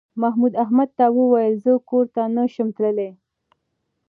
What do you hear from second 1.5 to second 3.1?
زه کور ته نه شم تللی.